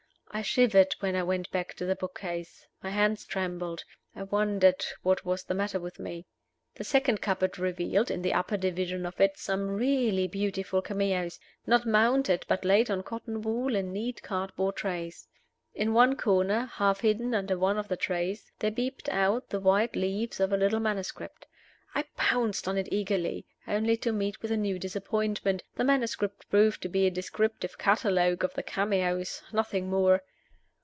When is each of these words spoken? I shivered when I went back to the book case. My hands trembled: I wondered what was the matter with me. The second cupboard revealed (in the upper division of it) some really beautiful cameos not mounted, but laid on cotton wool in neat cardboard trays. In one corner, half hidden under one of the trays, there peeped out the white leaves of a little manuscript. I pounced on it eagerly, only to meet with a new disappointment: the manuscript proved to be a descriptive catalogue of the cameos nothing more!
I 0.33 0.43
shivered 0.43 0.95
when 1.01 1.13
I 1.17 1.23
went 1.23 1.51
back 1.51 1.73
to 1.73 1.83
the 1.85 1.93
book 1.93 2.17
case. 2.21 2.65
My 2.81 2.89
hands 2.89 3.25
trembled: 3.25 3.83
I 4.15 4.23
wondered 4.23 4.81
what 5.01 5.25
was 5.25 5.43
the 5.43 5.53
matter 5.53 5.77
with 5.77 5.99
me. 5.99 6.25
The 6.75 6.85
second 6.85 7.19
cupboard 7.21 7.59
revealed 7.59 8.09
(in 8.09 8.21
the 8.21 8.31
upper 8.33 8.55
division 8.55 9.05
of 9.05 9.19
it) 9.19 9.37
some 9.37 9.67
really 9.71 10.29
beautiful 10.29 10.81
cameos 10.81 11.37
not 11.67 11.85
mounted, 11.85 12.45
but 12.47 12.63
laid 12.63 12.89
on 12.89 13.03
cotton 13.03 13.41
wool 13.41 13.75
in 13.75 13.91
neat 13.91 14.23
cardboard 14.23 14.77
trays. 14.77 15.27
In 15.73 15.91
one 15.93 16.15
corner, 16.15 16.67
half 16.75 17.01
hidden 17.01 17.35
under 17.35 17.57
one 17.57 17.77
of 17.77 17.89
the 17.89 17.97
trays, 17.97 18.49
there 18.59 18.71
peeped 18.71 19.09
out 19.09 19.49
the 19.49 19.59
white 19.59 19.97
leaves 19.97 20.39
of 20.39 20.53
a 20.53 20.57
little 20.57 20.79
manuscript. 20.79 21.45
I 21.93 22.03
pounced 22.15 22.69
on 22.69 22.77
it 22.77 22.87
eagerly, 22.89 23.45
only 23.67 23.97
to 23.97 24.13
meet 24.13 24.41
with 24.41 24.49
a 24.49 24.55
new 24.55 24.79
disappointment: 24.79 25.61
the 25.75 25.83
manuscript 25.83 26.49
proved 26.49 26.81
to 26.83 26.87
be 26.89 27.05
a 27.05 27.11
descriptive 27.11 27.77
catalogue 27.77 28.45
of 28.45 28.53
the 28.53 28.63
cameos 28.63 29.41
nothing 29.51 29.89
more! 29.89 30.23